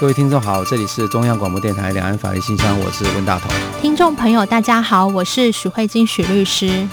[0.00, 3.50] 各位听众好，这里是中央广播电台两岸法律信箱，我是温大同。
[3.82, 6.88] 听众朋友大家好，我是许慧晶许律师。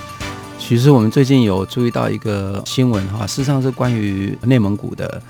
[0.59, 5.21] 其实我们最近有注意到一个新闻哈，事实上是关于内蒙古的。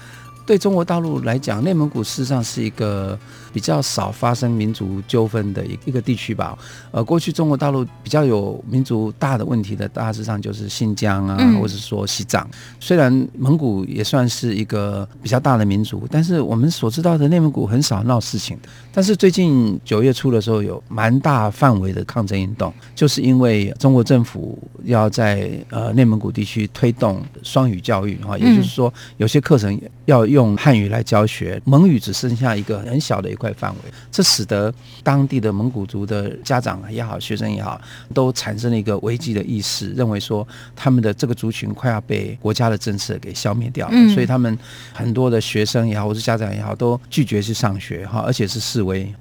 [0.48, 3.20] 对中国大陆来讲，内蒙古事实上是一个
[3.52, 6.58] 比较少发生民族纠纷的一一个地区吧。
[6.90, 12.50] 呃，过去中国大陆比较有民族大的问题的，大致上就是新疆啊，嗯、或者说西藏。
[12.80, 18.70] 虽然蒙古也算是一个比较大的民族，但是我们所知道的内蒙古很少闹事情的。
[18.94, 30.37] 但是最近九月初的时候，有蛮大范围的抗争运动，就是因为中国政府要在呃内蒙古地区推动双语教育哈，也就是说有些课程要用。
[30.38, 34.72] 用汉语来教学，蒙语只剩下一个很小的一块范围，这使得
[35.02, 37.82] 当地的蒙古族的家长也好，学生也好，
[38.14, 44.56] 都产生了一个危机的意识，认为说他们的这个族群快要被国家的政策给消灭掉了，嗯、所以他们
[44.94, 49.12] 很多的学生也好，或是家长也好，都拒绝去上学哈，而且是示威。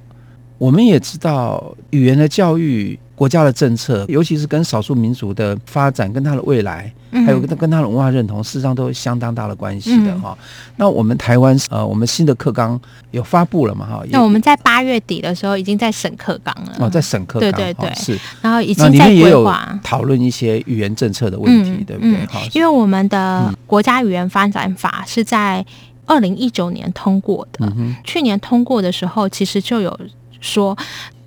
[0.59, 2.99] 我们也知道语言的教育。
[3.17, 10.37] 国家的政策，尤其是跟少数民族的发展、跟他的未来，还有跟他跟他的文化认同，事实上都有相当大的关系的哈。
[10.77, 12.79] 那我们台湾呃，我们新的课纲
[13.13, 14.03] 有发布了嘛哈？
[14.11, 18.21] 那我们在八月底的时候已经在审课纲了哦，在审课纲，对对对，是。
[18.43, 19.51] 然后已经在规划，里面也有
[19.83, 22.27] 讨论一些语言政策的问题，对不对？
[22.27, 25.65] 哈，因为我们的国家语言发展法是在
[26.05, 27.67] 二零一九年通过的，
[28.05, 29.99] 去年通过的时候，其实就有
[30.43, 30.77] 说。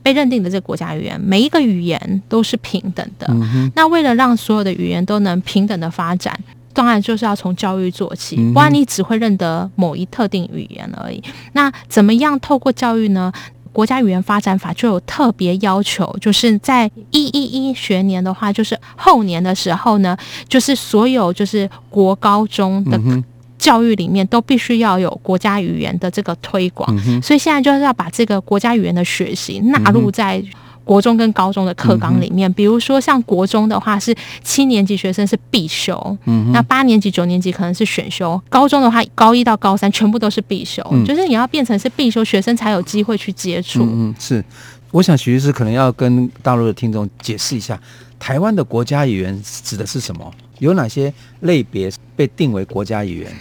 [0.02, 3.28] 被认定的这个国家语言，每一个语言都是平等的。
[3.30, 6.38] 嗯、那为了让所有的语言都能平等的发展，
[6.73, 11.22] 当然就是要从教育做起，不然你只会认得某一特定语言而已。
[11.53, 13.31] 那怎么样透过教育呢？
[13.72, 23.23] 国家语言发展法就有特别要求，就是在一一一学年的话，就是后年的时候呢，就是所有就是国高中的、嗯。
[23.59, 30.42] 教育里面都必须要有国家语言的这个推广，嗯、所以现在就是要把这个国家语言的学习纳入在
[30.86, 32.52] 国中跟高中的课纲里面。
[32.53, 43.84] 比如说像国中的话是七年级学生是必修，嗯、那八年级、九年级可能是选修，高中的话高一到高三全部都是必修，嗯、就是你要变成是必修，学生才有机会去接触。
[43.84, 44.44] 嗯，是，
[44.91, 47.80] 我想徐律师可能要跟大陆的听众解释一下，
[48.18, 50.31] 台湾的国家语言指的是什么？
[50.59, 53.31] 有哪些类别被定为国家语言？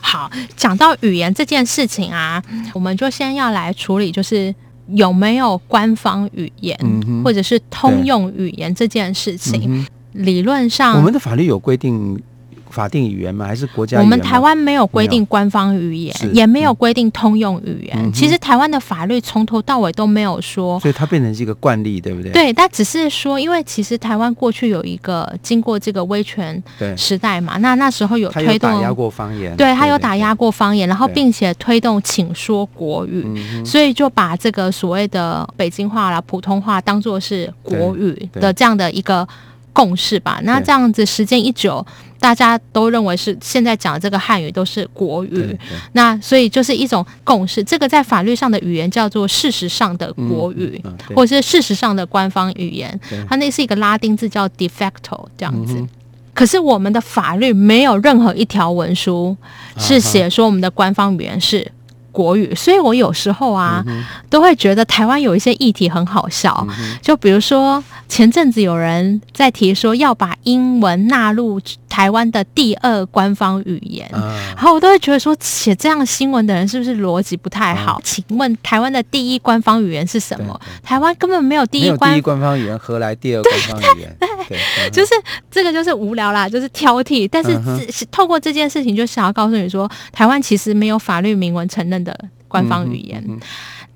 [0.00, 2.40] 好，讲到语言这件事情啊，
[2.72, 4.54] 我们就先要来处理，就是
[4.86, 9.62] 有没有官方语言，嗯、或者是通用语言这件事情。
[9.66, 12.22] 嗯、理论上，我们的法律有规定。
[12.70, 13.46] 法定语言吗？
[13.46, 13.98] 还是国家？
[14.00, 17.96] 我们台湾没有规定官方语言，也没有规定通用语言。
[17.98, 22.30] 嗯、其实台湾的法律从头到尾都没有说，所以它变成是一个惯例，对不对？
[22.32, 26.62] 对，但只是说，因为其实台湾过去有一个经过这个威权
[26.96, 33.24] 时代嘛，那那时候有推动，打压过方言，对，他有打压过方言，然后并且推动请说国语，
[33.64, 39.26] 所以就把这个所谓的北京话啦、普通话当做是国语的这样的一个
[39.72, 40.40] 共识吧。
[40.44, 41.84] 那这样子时间一久。
[42.20, 45.58] 大家都认为是现在讲的这个汉语都是国语，
[45.92, 47.64] 那所以就是一种共识。
[47.64, 50.80] 这个在法律上的语言叫做事实上的国语，
[51.16, 53.00] 或者是事实上的官方语言。
[53.26, 55.74] 它那是一个拉丁字叫 de facto 这样子。
[55.78, 55.88] 嗯、
[56.34, 59.34] 可是我们的法律没有任何一条文书
[59.78, 61.72] 是写说我们的官方语言是
[62.12, 67.82] 国语，所以我有时候啊、嗯、都会觉得台湾有一些议题很好笑，嗯、就比如说。
[68.10, 74.22] 前阵子有人在提说要把英文纳入台湾的第二官方语言，嗯、
[74.54, 78.00] 然后我都会觉得说写这样新闻的人是不是逻辑不太好？
[78.00, 80.58] 嗯、请问台湾的第一官方语言是什么？
[80.82, 84.16] 台湾根本没有第一官，第一官方语言，何来第二官方语言？
[84.20, 85.12] 对，对，对，对，就是
[85.50, 87.28] 这个就是无聊啦，就是挑剔。
[87.30, 92.16] 但是透过这件事情，就想要告诉你说，台湾其实没有法律明文承认的
[92.46, 93.22] 官方语言。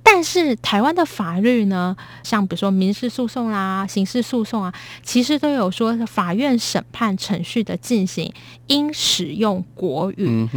[0.07, 4.73] 但是台湾的法律呢，像比如说民事诉讼啦、刑事诉讼啊，
[5.03, 8.33] 其实都有说法院审判程序的进行
[8.69, 10.49] 应使用国语。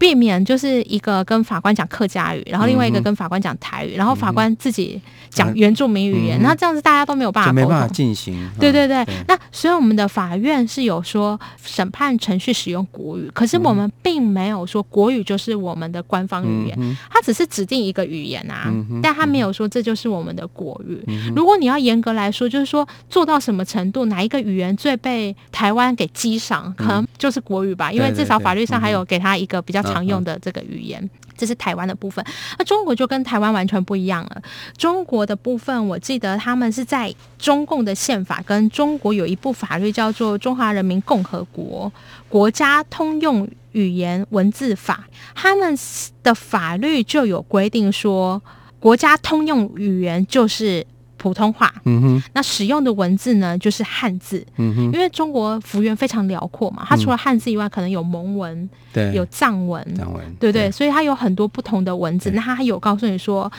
[0.00, 4.98] 避免就是一个跟法官讲客家语，然后另外一个跟法官讲台语，然后法官自己
[5.28, 8.50] 讲原住民语言，那、嗯、这样子大家都没有办法没办法进行。
[8.58, 9.14] 对对对，对。
[9.28, 20.98] 那所以我们的法院是有说审判程序使用国语，可是我们并没有说国语就是我们的官方语言，它只是指定一个语言啊，但他没有说这就是我们的国语。
[21.36, 31.08] 如果你要严格来说，就是说做到什么程度，哪一个语言最被台湾给激赏，可能就是国语吧，因为至少法律上还有给他一个比较常用的这个语言。
[31.36, 32.22] 这是台湾的部分，
[32.58, 34.42] 那中国就跟台湾完全不一样了。
[34.76, 41.90] 中国的部分，我记得他们是在中共的宪法跟中国有一部法律叫做《中华人民共和国
[42.28, 45.74] 国家通用语言文字法》，他们
[46.22, 48.42] 的法律就有规定说，
[48.78, 50.86] 国家通用语言就是。
[51.20, 62.30] 普通话，嗯哼，那使用的文字呢，就是汉字，嗯哼，因为中国幅员非常辽阔嘛，它除了汉字以外，可能有蒙文，对，有藏文，藏文，对对，所以它有很多不同的文字。
[62.30, 63.52] 那它还有告诉你说，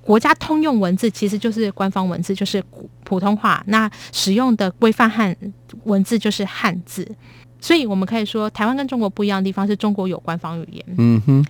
[0.00, 2.60] 国家通用文字其实就是官方文字，就是
[3.04, 3.62] 普通话。
[3.68, 5.36] 那使用的规范汉
[5.84, 7.08] 文字就是汉字，
[7.60, 11.46] 所以我们可以说，台湾跟中国不一样的地方是中国有官方语言，嗯哼，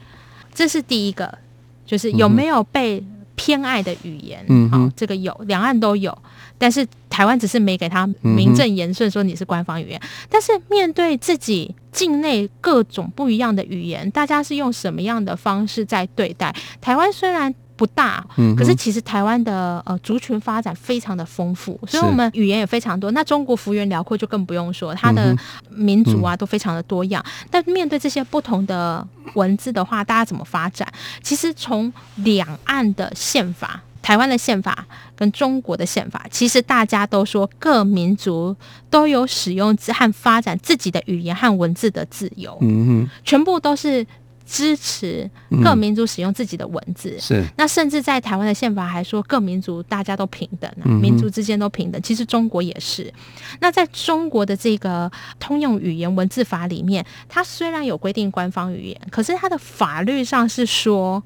[0.52, 1.38] 这是第一个，
[1.87, 3.02] 就是有没有被。
[3.36, 6.16] 偏爱的语言，好、这个有，两岸都有，
[6.56, 10.00] 但是台湾只是没给他名正言顺说你是官方语言。
[10.02, 16.54] 嗯、但是面对自己境内各种不一样的语言，大家是用什么样的方式在对待？
[16.81, 17.54] 台湾虽然。
[17.76, 18.24] 不大，
[18.56, 23.10] 可是其实台湾的呃族群发展非常的丰富，所以我们语言也非常多。
[23.10, 25.36] 那中国幅员辽阔就更不用说，它的
[25.70, 27.24] 民族啊都非常的多样。
[27.50, 29.04] 但面对这些不同的
[29.34, 30.86] 文字的话，大家怎么发展？
[31.22, 34.86] 其实从两岸的宪法，台湾的宪法
[35.16, 38.54] 跟中国的宪法，其实大家都说各民族
[38.88, 42.56] 都有使用和发展自己的语言和文字的自由。
[42.60, 44.06] 嗯，全部都是。
[44.46, 45.29] 支持
[45.62, 52.00] 各民族使用自己的文字，嗯、是那甚至在台湾的宪法还说各民族大家都平等，啊，嗯、民族之间都平等。
[52.02, 53.12] 其实中国也是。
[53.61, 61.23] 那在中国的这个通用语言文字法里面，它虽然有规定官方语言，可是它的法律上是说，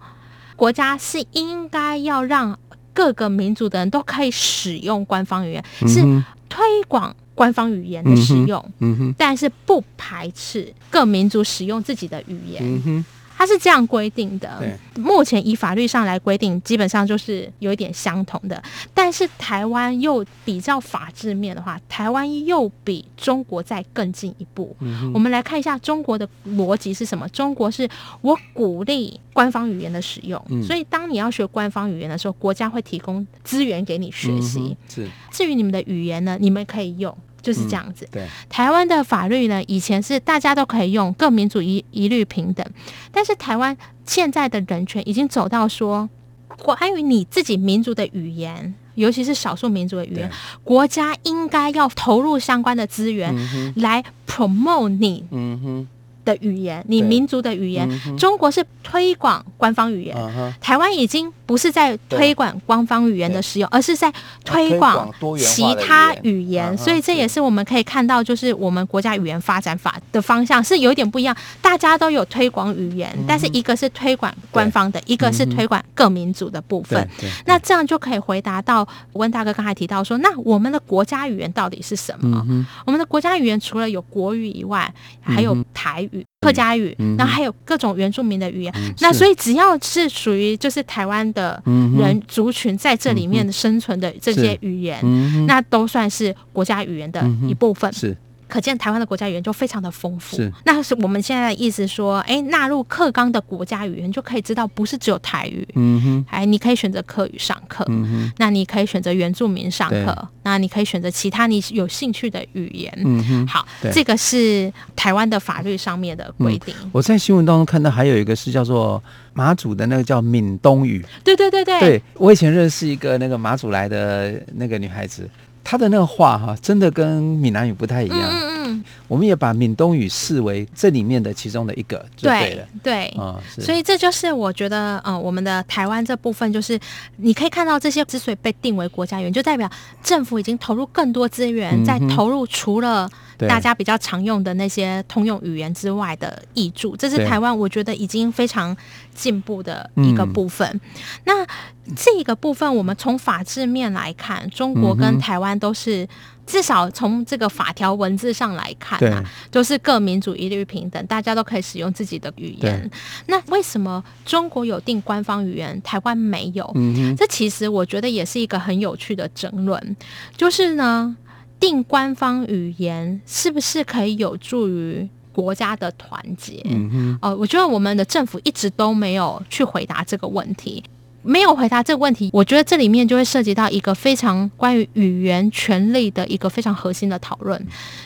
[0.55, 2.59] 国家是应该要让
[2.93, 6.00] 各个民族的人都可以使用官方语言，嗯、是
[6.49, 12.61] 推广官方语言的使用，嗯嗯、但是不排斥各民族使用自己的语言。
[12.85, 13.05] 嗯
[13.38, 14.61] 它是这样规定的，
[14.96, 18.61] 目前以法律上来规定，基本上就是有一点相同的。
[18.93, 24.75] 但是台湾又比较法治面的话，台湾又比中国再更进一步。
[24.81, 27.29] 嗯、我们来看一下中国的逻辑是什么？
[27.29, 27.88] 中国是
[28.23, 34.58] 我鼓励官方语言的使用，嗯、所以当你要学官方语言的时候，国家会提供资源给你学习。
[34.58, 37.17] 嗯、是，至于你们的语言呢，你们可以用。
[37.48, 38.04] 就是这样子。
[38.04, 42.66] 嗯、对，台湾的法律呢，以前是大家都可以用，各民族一一律平等。
[43.10, 43.74] 但是台湾
[44.04, 46.10] 现在的人权已经走到说，
[46.58, 50.30] 关于你自己民族的语言，尤其是少数民族的语言，
[50.62, 53.34] 国家应该要投入相关的资源
[53.76, 55.24] 来 promote 你。
[55.30, 55.88] 嗯哼。
[56.28, 64.12] 的语言，你民族的语言，嗯、中国是推广官方语言，嗯、台湾已经不是在推广官方语言的使用，而是在
[64.44, 66.76] 推广其他语言。
[66.76, 71.34] 所以这也是我们可以看到，就是我们国家语言发展法的方向是有点不一样。
[71.62, 77.08] 大家都有推广语言，嗯、但是一个是推广官方的，一个是推广各民族的部分。
[77.46, 82.44] 那这样就可以回答到温大哥刚才提到说，那我们的国家语言到底是什么？
[82.50, 84.92] 嗯、我们的国家语言除了有国语以外，
[85.22, 86.18] 还有台语。
[86.48, 91.62] 客家语，然后还有各种原住民的语言，嗯、那所以只要是属于就是台湾的
[91.98, 97.93] 人族群在这里面生存的这些语言，嗯、那都算是国家语言的一部分。
[97.93, 98.17] 是。
[98.48, 100.52] 可见台湾的国家语言就非常的丰富，是。
[100.64, 113.93] 那是我们现在的意思说，哎，纳入课纲的国家语言就可以知道，不是只有台语，嗯哼，哎，你可以选择客语上课，嗯哼，那你可以选择原住民上课，那你可以选择其他你有兴趣的语言，嗯哼，好，对。
[113.93, 116.74] 这个是台湾的法律上面的规定。
[116.90, 119.02] 我在新闻当中看到还有一个是叫做
[119.34, 125.28] 马祖的那个叫闽东语，对对对对，对我以前认识一个那个马祖来的那个女孩子。
[125.65, 128.20] 他的那个话哈，真的跟闽南语不太一样。
[128.20, 132.67] 嗯嗯，我们也把闽东语视为这里面的其中的一个就对了。
[132.82, 136.79] 对对，嗯，所以这就是我觉得，呃，我们的台湾这部分，就是
[137.17, 139.70] 你可以看到这些之所以被定为国家语言，就代表
[140.03, 143.08] 政府已经投入更多资源，在投入除了
[143.46, 148.76] 大家比较常用的那些通用语言之外的译注，这是台湾我觉得已经非常
[149.14, 150.68] 进步的一个部分。
[150.68, 150.80] 嗯、
[151.24, 151.46] 那
[151.94, 156.08] 这个部分，我们从法制面来看，中国跟台湾都是。
[156.48, 162.90] 至少从这个法条文字上来看啊，都是各民族一律平等，大家都可以使用自己的语言。
[163.26, 166.72] 那为什么中国有定官方语言，台湾没有？
[166.74, 169.96] 嗯，这其实我觉得也是一个很有趣的争论。
[170.38, 171.14] 就是呢，
[171.60, 176.60] 定官方语言是不是可以有助于国家的团结？
[176.65, 180.82] 嗯哼，哦，我觉得我们的政府一直都没有去回答这个问题。
[181.20, 187.60] 没有回答这个问题，我觉得这里面就会涉及到一个非常关于语言权利的一个非常核心的讨论，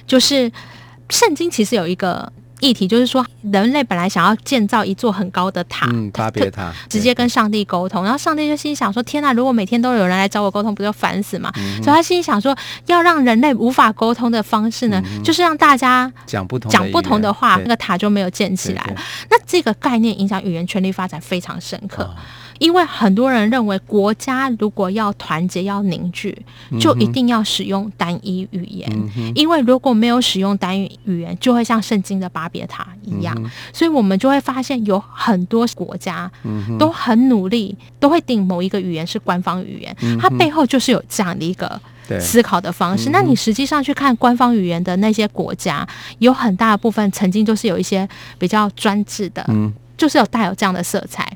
[0.07, 0.51] 就是
[1.09, 2.33] 圣经其实有一个
[2.63, 11.53] 议题，就是说人类本来想要建造一座很高的塔，嗯，巴别塔，直接跟上帝沟通，然后上帝就心想说：天啊，如果每天都有人来找我沟通，不就烦死吗？
[11.57, 18.95] 嗯、所以他心想说，要让人类无法沟通的方式呢，嗯、就是让大家讲不同讲不同的话，那个塔就没有建起来了。
[19.29, 22.05] 那这个概念影响语言权利发展非常深刻。
[22.05, 22.15] 哦
[22.59, 26.37] 因为很多人认为，国家如果要团结、要凝聚，
[26.81, 28.89] 就一定要使用单一语言。
[29.17, 33.35] 嗯、因为如果没有使用单一语言，就会像圣经的巴别塔一样。
[33.39, 36.31] 嗯、所以我们就会发现，有很多国家
[36.79, 39.97] 都很努力，都会定某一个语言是官方语言。
[40.21, 41.81] 它背后就是有这样的一个
[42.21, 43.11] 思考的方式。
[43.11, 45.87] 那你实际上去看官方语言的那些国家，
[46.19, 49.45] 有很大的部分曾经就是有一些比较专制的，
[49.97, 51.31] 就是有带有这样的色彩。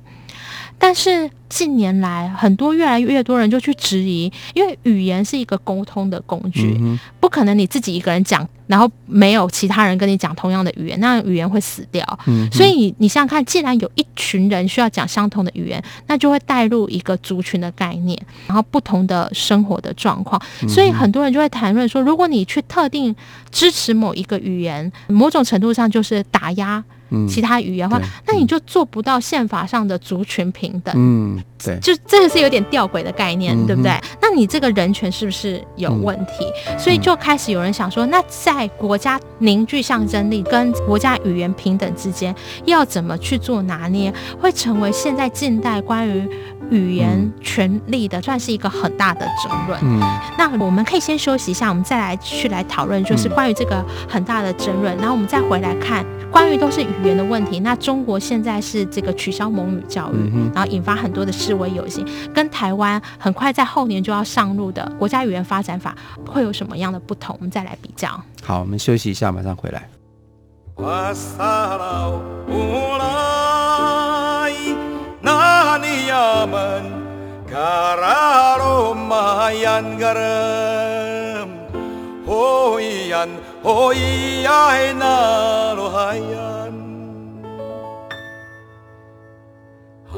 [0.79, 12.07] 但是近年来，很多越来越多人就去质疑，因为语言是一个沟通的工具，嗯、不可能你自己一个人讲，然后没有其他人跟你讲同样的语言，那语言会死掉。
[12.27, 23.15] 嗯、所以你想想看，既然有一群人需要讲相同的语言，那就会带入一个族群的概念，然后不同的生活的状况，所以很多人就会谈论说，如果你去特定
[23.51, 26.85] 支持某一个语言，某种程度上就是打压。
[27.29, 30.95] 其他语言的话，嗯、那你就做不到宪法上的族群平等。
[30.97, 33.93] 嗯，对，就这个是有点吊诡的概念，嗯、对不对？
[34.21, 36.51] 那你这个人权是不是有问题？
[36.69, 42.35] 嗯、所以就开始有人想说，那在国家凝聚象征力跟国家语言平等之间，
[42.65, 46.29] 要怎么去做拿捏，会成为现在近代关于
[46.71, 49.79] 语言权利的算是一个很大的争论。
[49.83, 50.01] 嗯，
[50.37, 56.05] 那我们可以先休息一下，我们再来去来讨论，就是关于这个很大的争论，然后我们再回来看。
[56.29, 65.95] 关于都是语言的问题，那中国现在是这个取消蒙语教育，嗯、然后引发很多的示威游行，跟台湾很快在后年就要上路的国家语言发展法
[66.27, 67.37] 会有什么样的不同？
[67.39, 68.09] 我们再来比较。
[68.43, 69.89] 好，我们休息一下，马上回来。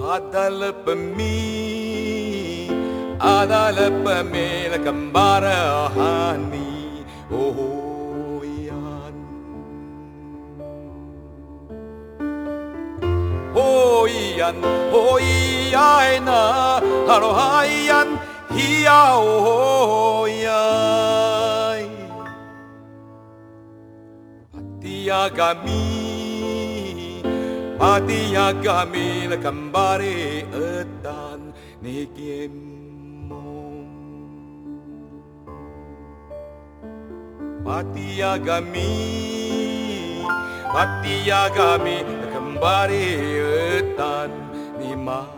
[0.08, 2.72] 那罗海呀，阿达勒布米，
[3.20, 5.38] 阿达勒布米勒甘巴
[27.78, 32.54] pati agami lekambare etan nikim
[37.68, 38.88] Pati agami,
[40.72, 42.00] pati agami,
[42.32, 43.06] kembali
[43.76, 44.32] etan
[44.80, 45.37] nimah.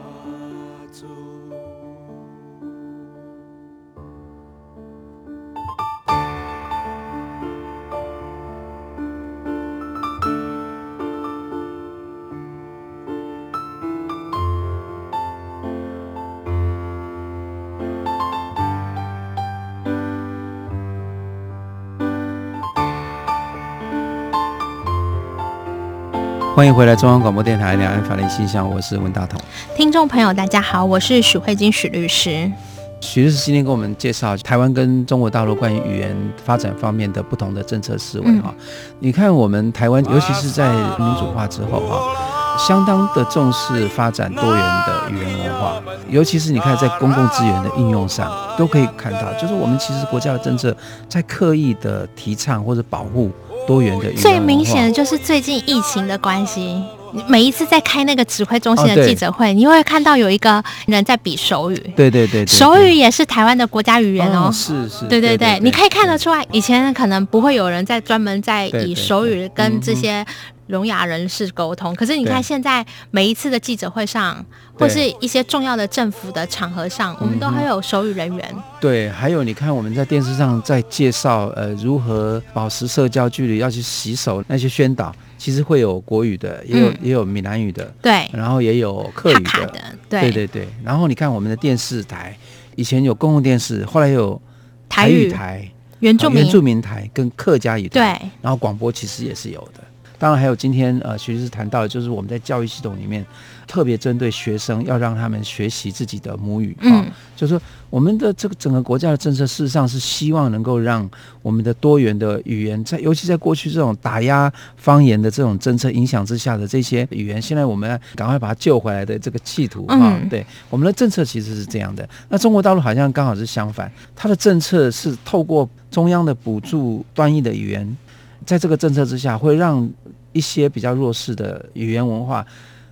[26.60, 29.40] 欢迎回来，中央广播电台两岸法律信箱，我是文大同。
[29.74, 32.52] 听众朋友，大家好，我是许慧金许律师。
[33.00, 36.14] 许律师今天给我们介绍台湾跟中国大陆关于语言
[36.44, 38.54] 发展方面的不同的政策思维哈。
[38.58, 38.64] 嗯、
[38.98, 50.76] 你看，我们台湾尤其是在民主化之后哈，相当的重视发展多元的语言文化，尤其是你看在公共资源的应用上，都可以看到，就是我们其实国家的政策
[51.08, 53.30] 在刻意的提倡或者保护。
[53.70, 56.82] 多元的最明显的就是最近疫情的关系，
[57.28, 61.76] 每一次在开那个指挥中心的记者会，哦、你会看到有一个人在比手语。
[61.94, 64.48] 对对对，对，手语也是台湾的国家语言哦。
[64.48, 65.06] 哦是是。
[65.06, 70.26] 对对对，对对对，你可以看得出来，以前可能不会有人在专门在以手语跟这些
[70.70, 71.94] 聋哑人士沟通。
[71.94, 78.56] 可是你看现在每一次的记者会上，或是一些重要的政府的场合上，我们都还有手语人员。
[78.80, 85.14] 对，还有你看我们在电视上在介绍呃如何保持社交距离，要去洗手那些宣导。
[85.36, 89.72] 其实会有国语的，也有、嗯、也有闽南语的，对，然后也有客语的，
[90.06, 90.68] 对，对对对。
[90.84, 92.36] 然后你看我们的电视台，
[92.76, 94.38] 以前有公共电视，后来有
[94.86, 95.66] 台语台、
[96.00, 98.28] 原住民、原住民台跟客家语台，对。
[98.42, 99.80] 然后广播其实也是有的。
[100.20, 103.26] 当然还有今天呃，徐律师谈到的就是我们在教育系统里面。
[103.66, 111.08] 特别针对学生，要让他们学习自己的母语啊、嗯哦，就是说我们的这个整个国家的政策，事实上是希望能够让
[111.40, 122.08] 我们的多元的语言，在尤其在过去这种打压方言的这种政策影响之下的这些语言，现在我们要赶快把它救回来的这个企图啊、哦，对我们的政策其实是这样的。
[122.28, 127.96] 那中国大陆好像刚好是相反，它的政策是透过中央的补助端译的语言，
[128.44, 129.88] 在这个政策之下，会让
[130.32, 132.46] 一些比较弱势的语言文化。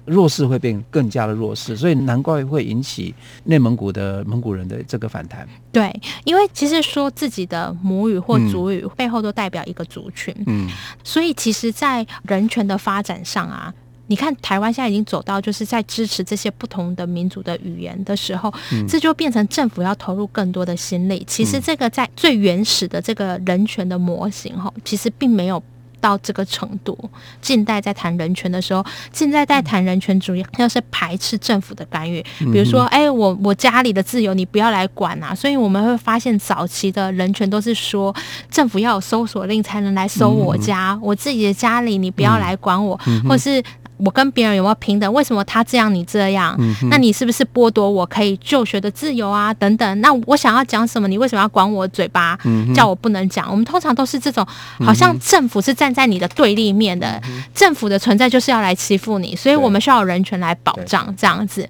[0.04, 3.14] 弱势会变更加的弱势，所以难怪会引起
[3.44, 5.46] 内蒙古的蒙古人的这个反弹。
[5.70, 10.34] 对，因为其实说自己的母语或族语背后都代表一个族群。
[10.46, 10.66] 嗯，
[11.04, 13.70] 所以其实，在人权的发展上啊，
[14.08, 21.24] 你看台湾现在已经走到就是在支持这些不同的民族的语言的时候，嗯，这就变成政府要投入更多的心力。
[21.26, 25.62] 其实这个在最原始的这个人权的模型哈，其实并没有。
[26.00, 26.96] 到这个程度，
[27.40, 35.34] 近代在谈人权的时候，近代在谈人权主义，要是排斥政府的干预，比如说，哎、欸，我我家里的自由你不要来管啊。
[35.34, 38.14] 所以我们会发现，早期的人权都是说，
[38.48, 42.96] 政府要有搜索令才能来搜我家，我自己的家里你不要来管我，
[43.28, 43.60] 或是。
[43.98, 45.12] 我跟别人有没有平等？
[45.12, 46.54] 为什么他这样你这样？
[46.58, 49.52] 嗯、那你是不是剥夺我可以就学的自由啊？
[49.54, 50.00] 等等。
[50.00, 51.08] 那我想要讲什么？
[51.08, 52.38] 你为什么要管我嘴巴？
[52.44, 53.50] 嗯、叫我不能讲？
[53.50, 54.46] 我们通常都是这种，
[54.84, 61.68] 好像政府是站在你的对立面的，嗯、政府的存在就是要来欺负你，所以我们需要有人权来保障这样子。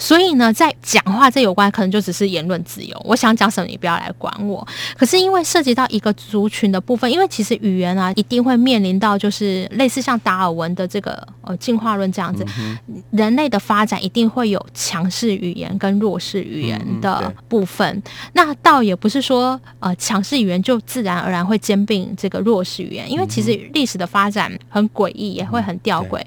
[0.00, 3.00] 所以呢，在讲话这有关，可能就只是言论自由。
[3.04, 4.66] 我想讲什么，你不要来管我。
[4.96, 12.78] 可是因为涉及到一个族群的部分，因为其实语言啊，一定会面临到就是类似像达尔文的这个呃进化论这样子，嗯、
[13.10, 17.86] 人类的发展一定会有强势语言跟弱势语言的部分。
[17.98, 18.02] 嗯、
[18.32, 26.22] 那倒也不是说呃强势语言就自然而然会兼并这个弱势语言，因为其实历史的发展很诡异，也会很吊诡，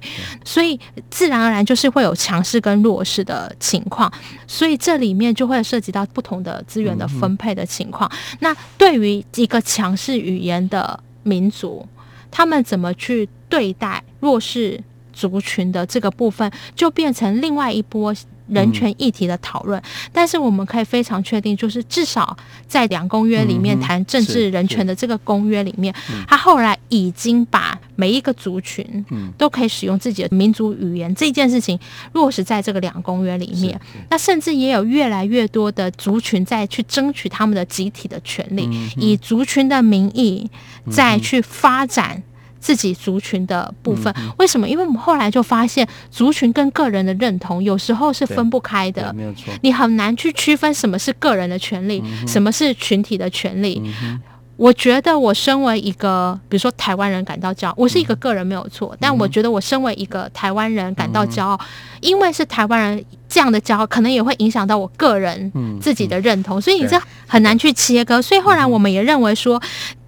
[0.46, 3.51] 所以自然而然就是会有强势跟弱势的。
[3.63, 4.12] 情况，
[4.46, 8.12] 所以这里面就会涉及到不同的资源的分配的情况。
[8.41, 11.87] 那对于一个强势语言的民族，
[12.29, 14.77] 他们怎么去对待弱势
[15.14, 18.14] 族群的这个部分，就变成另外一波。
[18.48, 22.36] 人权议题的讨论，但是我们可以非常确定，就是至少
[22.68, 25.94] 在两公约里面谈政治人权的这个公约里面，
[26.27, 29.06] 他后来已经把每一个族群
[29.38, 31.79] 都可以使用自己的民族语言这件事情
[32.14, 33.79] 落实在这个两公约里面。
[34.10, 40.50] 那甚至也有越来越多的族群在去争取他们的集体的权利，以族群的名义
[40.90, 42.22] 再去发展。
[42.63, 44.69] 自己族群的部分，嗯，为什么？
[44.69, 49.53] 因为我们后来就发现，族群跟个人的认同有时候是分不开的，没有错。
[49.61, 53.81] 你很难去区分什么是个人的权利，嗯，什么是群体的权利。
[53.83, 54.21] 嗯
[54.55, 61.59] 我觉得我身为一个，比如说台湾人感到骄傲，我是一个个人没有错，但我觉得我身为一个台湾人感到骄傲，
[62.01, 68.21] 因为是台湾人这样的骄傲，可能也会影响到我个人自己的认同，所以你这很难去切割。
[68.21, 69.59] 所以后来我们也认为说，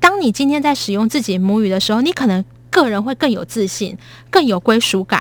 [0.05, 3.97] 当你今天在使用自己母语的时候，你可能个人会更有自信，
[4.29, 5.19] 更有归属感。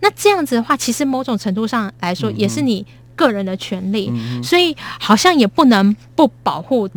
[0.00, 2.84] 那这样子的话，其实某种程度上来说，也是你。
[3.18, 4.10] 个人的权利，
[4.42, 6.88] 所以好像也不能不保护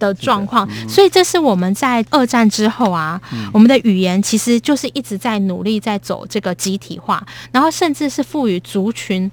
[0.00, 0.16] 的。
[0.16, 3.20] 状况，所以这是我们在二战之后啊，
[3.52, 9.30] 我们的语言其实就是一直在努力在走这个集体化，然后甚至是赋予族群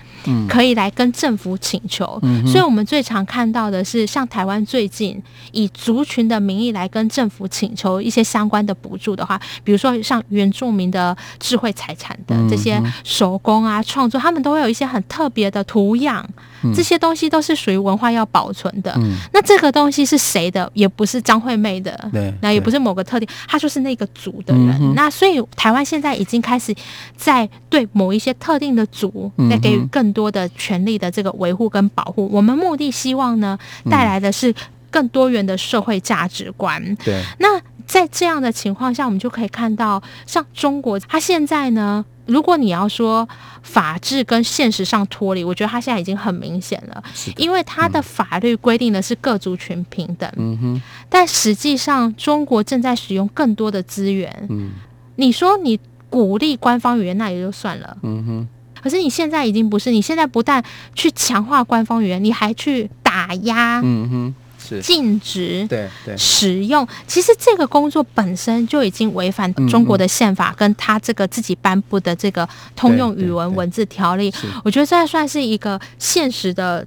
[0.49, 5.19] 可以来跟政府请求，所以我们最常看到的是像台湾最近
[5.53, 16.27] 以族群的名义来跟政府请求一些相关的补助的话，比如说像原住民的智慧财产的这些手工啊创作，他们都会有一些很特别的图样。
[16.73, 18.93] 这些东西都是属于文化要保存的。
[18.97, 20.69] 嗯、那这个东西是谁的？
[20.73, 22.09] 也不是张惠妹的，
[22.41, 24.77] 那也不是某个特定，他就是那个族的人。
[24.79, 26.73] 嗯、那所以台湾现在已经开始
[27.17, 32.29] 在对某一些特定的族，在给予更多的权利的这个维护跟保护。
[32.31, 33.57] 我们目的希望呢，
[33.89, 34.53] 带来的是
[34.89, 36.81] 更多元的社会价值观。
[37.03, 42.05] 对，那在这样的情况下，我们就可以看到，像中国，它现在呢。
[42.25, 43.27] 如果你要说
[43.61, 47.03] 法治跟现实上脱离，我觉得它现在已经很明显了，
[47.37, 54.71] 因为它的法律规定的是各族群平等，嗯哼，但实际上中国正在使用更多的资源，嗯，
[55.15, 58.47] 你说你鼓励官方语言那也就算了，嗯哼，
[58.81, 60.63] 可是你现在已经不是，你现在不但
[60.95, 64.35] 去强化官方语言，你还去打压，嗯哼。
[64.81, 74.33] 禁止对对使用，其实这个工作本身就已经违反中国的宪法，跟他这个自己颁布的这个通用语文文字条例。
[74.63, 76.85] 我觉得这算是一个现实的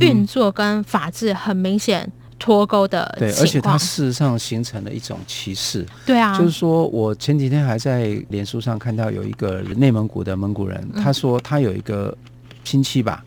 [0.00, 3.14] 运作跟法治很明显脱钩的。
[3.18, 5.86] 对，而且它事实上形成了一种歧视。
[6.04, 12.16] 对啊，就是说我前几天还在脸书上看到有一个内蒙古的蒙古人，他说他有一个
[12.64, 13.24] 亲戚吧。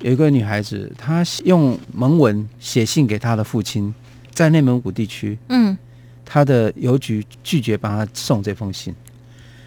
[0.00, 3.94] 有一个女孩子，她用蒙文写信给她的父亲，
[4.32, 5.76] 在内蒙古地区，嗯，
[6.24, 8.94] 她的邮局拒绝帮她送这封信，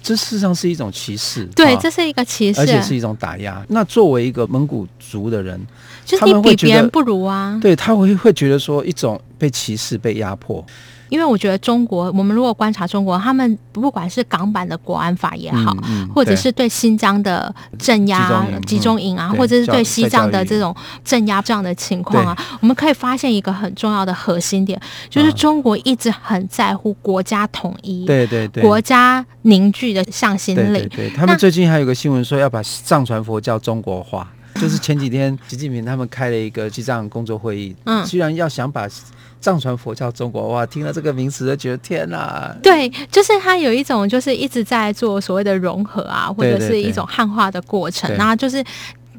[0.01, 3.63] 这事实上是一种歧视，对，这是一个歧视，而且是一种打压。
[3.69, 5.59] 那作为一个蒙古族的人，
[6.03, 10.65] 就是你比别人不如啊，对，他会会觉得说一种被歧视、被压迫。
[11.13, 30.79] 因为我觉得中国，我们如果观察中国，他们不管是港版的国安法也好，嗯嗯、或者是对新疆的镇压集中营啊，嗯、或者是对西藏的这种镇压这样的情况啊，我们可以发现一个很重要的核心点，就是中国一直很在乎国家统一，对对对，国家凝聚的向心力。
[30.79, 38.89] 对，对，对，他们最近还有个新闻说要把藏传佛教中国化，就是前几天习近平他们开了一个西藏工作会议，嗯，居然要想把。
[39.43, 42.55] 藏传佛教中国哇，听了这个名词就觉得天哪！
[42.63, 48.63] 对，就是它有一种就是一直在做所谓的融合啊，或者是一种汉化的过程，然后就是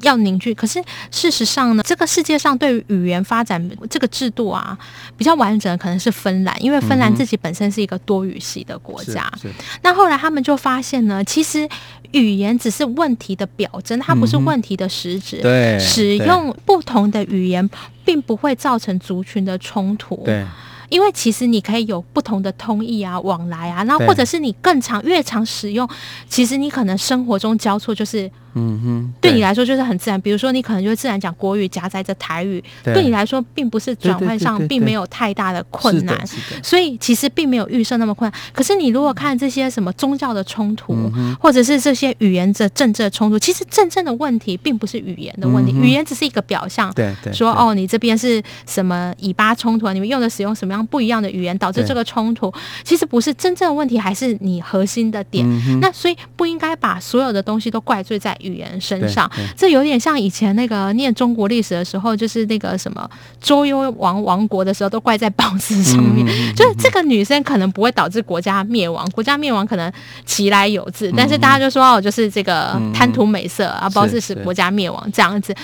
[0.01, 0.53] 要凝聚。
[0.53, 4.77] 可是事实上呢，这个世界上对于语言发展这个制度啊，
[5.17, 9.31] 比较完整的可能是芬兰，因为芬兰自己本身是一个多语系的国家。
[9.43, 11.67] 嗯、那后来他们就发现呢，其实
[12.11, 15.41] 语言只是问题的表征，它不是问题的实质。
[15.41, 17.69] 对、嗯，使用不同的语言。
[18.05, 20.45] 并不会造成族群的冲突，对，
[20.89, 25.89] 因为其实你可以有不同的通译啊、往来啊，那或者是你更常越常使用，
[26.29, 28.29] 其实你可能生活中交错就是。
[28.55, 30.19] 嗯哼，对你来说就是很自然。
[30.21, 36.17] 比如说，你可能就会自然讲国语夹杂着台语，对你来说并不是转换上并没有太大的困难，
[36.63, 38.41] 所以其实并没有预设那么困难。
[38.53, 40.95] 可是你如果看这些什么宗教的冲突，
[41.39, 46.93] 或者是这些语言的政治的冲突，其实真正的问题并不是语言的问题，语言只是一个表象。
[46.93, 49.91] 对对，说哦，你这边是什么以巴冲突啊？
[49.91, 52.53] 你们用的使用什么样不一样的语言导致这个冲突？
[52.85, 55.45] 其实不是真正的问题，还是你核心的点。
[55.81, 58.33] 那所以不应该把所有的东西都怪罪在。
[58.45, 63.09] 语言身上，这有点像以前那个念中国历史的时候，就是那个什么
[63.41, 66.25] 周幽王亡国的时候，都怪在褒姒上面。
[66.55, 69.91] 就是这个女生可能不会导致国家灭亡，国家灭亡可能
[70.25, 75.55] 其来有自，但是大家就说哦，就是这个贪图美色啊，褒姒使国家灭亡这样子。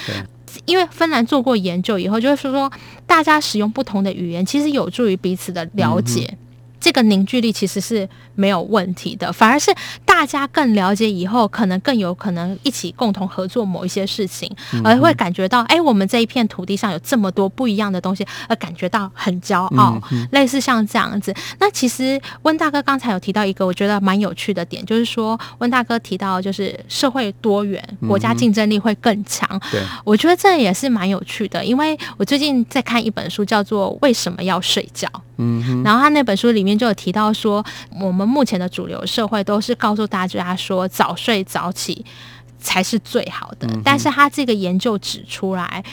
[0.66, 2.70] 因为芬兰做过研究以后，就是说
[3.08, 6.38] 大家使用不同的语言，其实有助于彼此的了解。
[6.80, 9.72] 这个凝聚力其实是没有问题的，反而是
[10.12, 20.00] 大家更了解以后，可能更有可能一起共同合作某一些事情，而会感觉到，哎，我们这一片土地上有这么多不一样的东西，而感觉到很骄傲，
[20.32, 21.34] 类似像这样子。
[21.60, 29.48] 那其实温大哥刚才有提到一个我觉得蛮有趣的点，就是说温大哥提到就是社会多元，国家竞争力会更强。
[29.72, 35.08] 对，我觉得这也是蛮有趣的，因为我最近在看一本书，叫做《为什么要睡觉》。
[35.44, 37.66] 嗯，然后他那本书里面就有提到说，
[38.00, 42.06] 我们目前的主流社会都是告诉大家说早睡早起
[42.60, 45.84] 才是最好的，但是他这个研究指出来，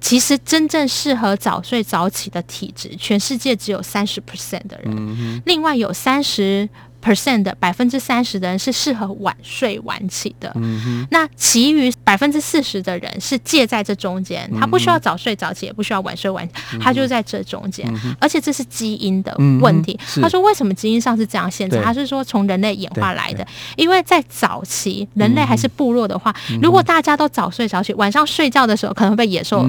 [0.00, 6.68] 其实真正适合早睡早起的体质，全世界只有三十 percent 的人，另外有三十。
[7.06, 19.96] Percent 的百分之三十的人是适合晚睡晚起的，嗯、那其余百分之四十的人是介在这中间，他不需要早睡早起，也不需要晚睡晚起，他就在这中间，嗯、而且这是基因的问题。
[20.16, 21.80] 嗯、他说为什么基因上是这样限制？
[21.80, 29.64] 他是说从人类演化来的，因为在早期人类还是部落的话，嗯、如果大家都早睡早起，晚上睡觉的时候可能会被野兽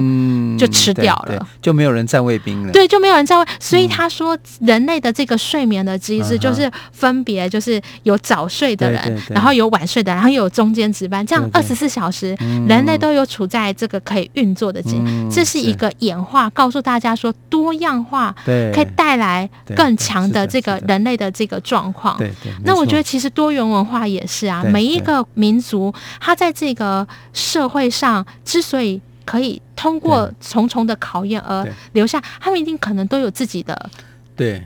[0.58, 2.72] 就吃掉了，嗯、就没有人站卫兵了。
[2.72, 7.24] 对，就没有人站卫，所以他说人类的这个睡眠的机制就是分。
[7.28, 12.34] 别就是有早睡的人，对对对，然后有晚睡的，然后又有中间值班，这样二十四小时，
[12.66, 14.96] 人类都有处在这个可以运作的阶。
[14.96, 18.34] 嗯、这是一个演化，告诉大家说多样化
[18.72, 22.16] 可以带来更强的这个人类的这个状况。
[22.16, 33.90] 对对，那我觉得其实多元文化也是啊，每一个民族，它在这个社会上之所以可以通过重重的考验而留下，他们一定可能都有自己的
[34.34, 34.62] 对。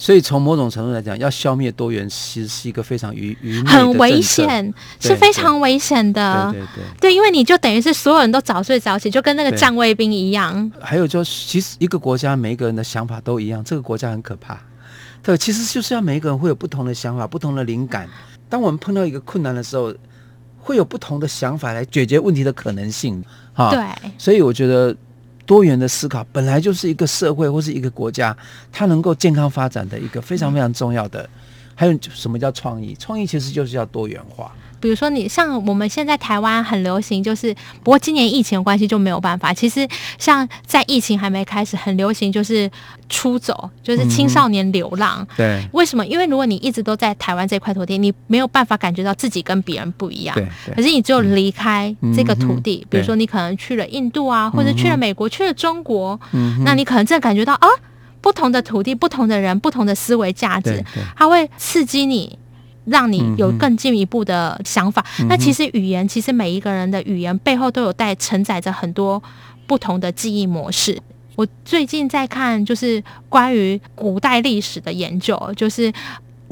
[0.00, 6.48] 所以从某种程度来讲，要消灭多元，其实是一个非常愚愚昧的很危险，是非常危险的。
[6.52, 10.70] 对对对，对，因为你就等于是所有人都早睡早起，就跟那个站卫兵一样。
[10.80, 14.56] 还有就是，其实一个国家每一个人的想法都一样，这个国家很可怕。
[15.20, 18.08] 对，其实就是要每一个人会有不同的想法、不同的灵感。
[18.48, 19.92] 当我们碰到一个困难的时候，
[20.60, 23.20] 会有不同的想法来解决问题的可能性。
[23.52, 23.84] 哈，对，
[24.16, 24.94] 所以我觉得。
[25.48, 28.36] 多元的思考本来就是一个社会或是一个国家，
[28.70, 31.26] 它能够健康发展的一个非常非常重要的。
[31.74, 32.94] 还有什么叫创意？
[32.96, 34.52] 创意其实就是要多元化。
[34.80, 39.52] 比如说，你像我们现在台湾很流行，就是不过今年疫情的关系就没有办法。
[39.52, 39.86] 其实
[40.18, 42.70] 像在疫情还没开始，很流行就是
[43.08, 45.20] 出走，就是青少年流浪。
[45.20, 46.06] 嗯、对，为什么？
[46.06, 50.36] 因为如果你一直都在台湾这块土地，你没有办法感觉到自己跟别人不一样。
[50.74, 57.68] 可是你只有离开这个土地，嗯、比如说你可能去了印度啊，或者去了美国，去了中国，嗯、那你可能真的感觉到啊，
[58.20, 60.84] 不同的土地、不同的人、不同的思维价值，
[61.16, 62.38] 它会刺激你。
[62.90, 65.04] 让你有更进一步的想法。
[65.20, 69.22] 嗯、那其实语言，其实每一个人的语言背后都有带承载着很多
[69.66, 70.98] 不同的记忆模式。
[71.36, 75.92] 我最近在看，就是关于古代历史的研究，就是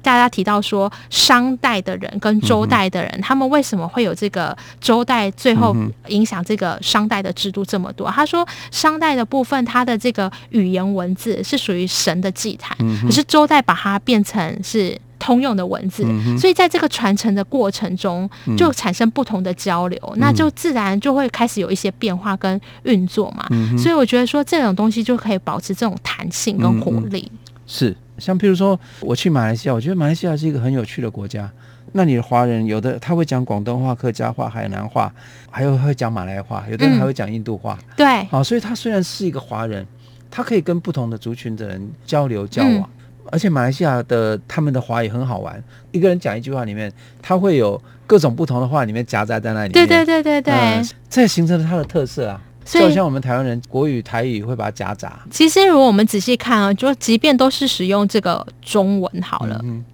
[0.00, 5.74] 大家提到说，商代的人跟周代的人，嗯、他们为什么会有这个周代最后
[6.06, 8.08] 影响这个商代的制度这么多？
[8.08, 14.96] 他说，商代的部分，它的这个语言文字是属于神的祭坛，嗯、可是周代把它变成是。
[15.18, 23.46] 通用的文字，嗯、所以在这个传承的过程中，就产生不同的交流，嗯、那就自然就会开始有一些变化跟运作嘛。
[23.50, 27.30] 嗯、所以我觉得说这种东西就可以保持这种弹性跟活力。
[27.66, 31.50] 是，像譬如说我去马来西亚，我觉得马来西亚是一个很有趣的国家。
[31.92, 35.10] 那你的华人有的他会讲广东话、客家话、海南话，
[35.50, 37.78] 还有会讲马来话，有的人还会讲印度话。
[37.80, 39.86] 嗯、对，啊，所以他虽然是一个华人，
[40.30, 42.90] 他可以跟不同的族群的人交流交往。
[43.26, 45.62] 嗯而且马来西亚的他们的华语很好玩，
[45.92, 49.72] 一个人讲一句话里面，他会有各种不同的话里面夹杂在那里面。
[49.72, 52.40] 对对对对对，呃、这形成了它的特色啊。
[52.64, 55.20] 所以就好像我们台湾人国语台语会把它夹杂。
[55.30, 59.60] 其实如果我们仔细看啊，就即便都是使用这个中文好了。
[59.62, 59.84] 嗯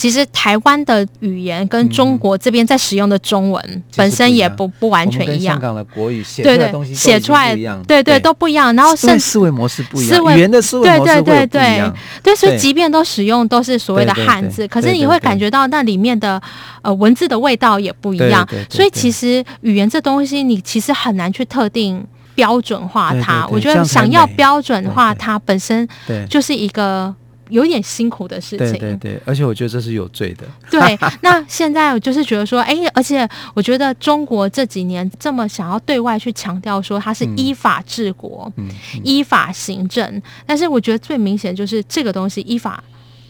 [0.00, 5.56] 其实台湾的语言跟中国这边在使用的中文本身也不不完全一样。
[5.56, 7.54] 香港的国语写出来的东西写出来，
[7.86, 8.74] 对对都不一样。
[8.74, 11.94] 然后甚至思维模式不一样，语言的思维模式会不一样。
[12.22, 16.40] 对，所以即便都使用都是所谓的汉字，可是你会感觉到那里面的
[16.80, 18.48] 呃文字的味道也不一样。
[18.70, 22.02] 所以其实语言这东西，你其实很难去特定
[22.34, 23.46] 标准化它。
[23.50, 25.86] 我觉得想要标准化它本身
[26.30, 27.14] 就是一个。
[27.50, 30.44] 有点辛苦的事情，对对对，而且我觉得这是有罪的。
[30.70, 42.82] 对， 那现在我就是觉得说，哎，而且我觉得中国这几年这么想要对外去强调说它是依法治国、嗯嗯、依法行政，但是我觉得最明显就是这个东西依法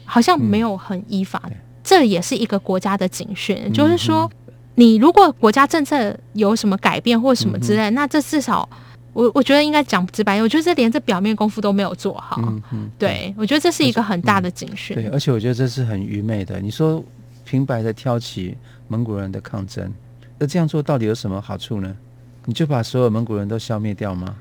[0.05, 1.53] 好像没有很依法，嗯、
[1.83, 4.31] 这也是一个国家的警讯，嗯、就是说
[4.75, 8.69] 你如果国家政策有什么改变或什么之类，嗯、那这至少。
[9.13, 12.41] 我我觉得应该讲直白，我觉得这连这表面功夫都没有做好。
[12.43, 14.95] 嗯嗯，对，我觉得这是一个很大的警讯。
[14.95, 16.61] 对，而且我觉得这是很愚昧的。
[16.61, 17.05] 你说
[17.45, 18.57] 平白的挑起
[18.89, 19.93] 蒙古人的抗争，
[20.39, 21.95] 那这样做到底有什么好处呢？
[22.47, 24.35] 你就把所有蒙古人都消灭掉吗？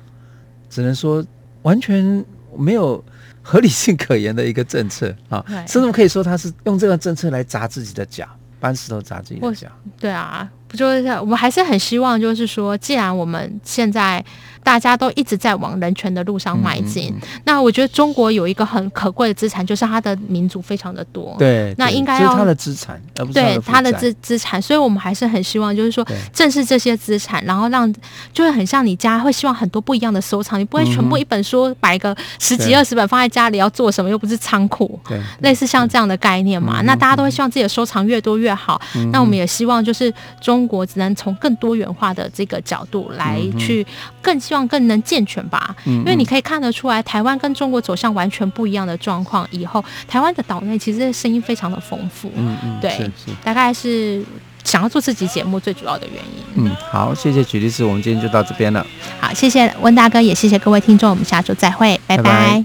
[0.68, 1.24] 只能说
[1.62, 2.24] 完全
[2.56, 3.04] 没有
[3.42, 8.26] 合理性可言的一个政策啊，对甚至可以说他是用这个政策来砸自己的脚，
[8.60, 9.68] 搬石头砸自己的脚。
[9.98, 14.24] 对啊，不就是我们还是很希望，就是说，既然我们现在。
[14.62, 17.10] 大家都一直在往人权的路上迈进。
[17.14, 21.34] 嗯嗯、那我觉得中国有一个很可贵的资产，就是它的民族非常的多。
[21.38, 24.60] 对，那应该要它的资产，而不是对它的资资产。
[24.60, 27.90] 所以我们还是很希望，就是说正视这些资产，然后让
[28.34, 34.10] 就会很像你家会希望很多不一样的收藏，你不会全部一本书摆个十几二十本放在家里要做什么？
[34.10, 36.82] 又不是仓库，对，类似像这样的概念嘛。
[36.82, 38.78] 那大家都会希望自己的收藏越多越好。
[39.10, 43.86] 那我们也希望就是中国只能从更多元化的这个角度来去
[44.20, 44.40] 更。
[44.40, 49.46] 希望更能健全吧，因为你可以看得出来，台湾跟中国走向完全不一样的状况。
[49.50, 53.10] 以后台湾的岛内其实声音非常的丰富，嗯嗯，对，
[53.44, 54.24] 大概是
[54.64, 56.64] 想要做这集节目最主要的原因。
[56.64, 58.84] 嗯，好，谢谢曲律师，我们今天就到这边了。
[59.20, 62.22] 好，谢谢温大哥，也谢谢各位听众，我们下周再会，拜拜。
[62.22, 62.64] 拜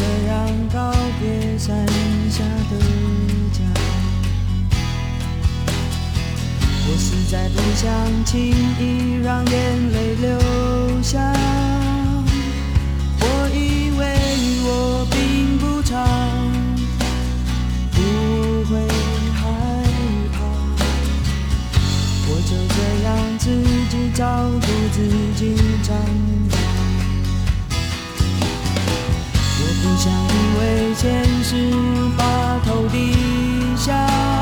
[0.00, 0.05] 拜。
[7.76, 7.92] 想
[8.24, 10.38] 轻易让眼泪流。
[11.02, 11.20] 下，
[13.20, 14.02] 我以为
[14.64, 16.02] 我并不长，
[17.92, 17.96] 不
[18.64, 18.80] 会
[19.34, 19.42] 害
[20.32, 20.36] 怕，
[22.26, 23.06] 我就这样
[23.38, 23.44] 自
[23.90, 24.96] 己照顾自
[25.36, 25.94] 己长
[26.50, 26.56] 大。
[29.58, 30.60] 我不想因为
[30.94, 31.04] 现
[31.44, 31.52] 实
[32.16, 32.20] 把
[32.64, 32.96] 头低
[33.76, 34.35] 下。